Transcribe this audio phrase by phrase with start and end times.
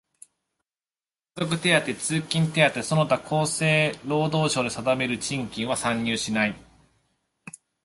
[1.35, 6.55] 家族手当、通勤手当その他厚生労働省令で定める賃金は算入しない。